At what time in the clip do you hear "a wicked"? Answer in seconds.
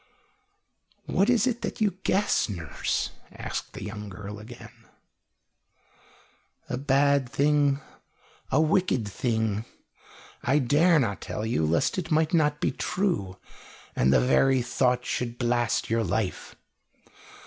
8.51-9.07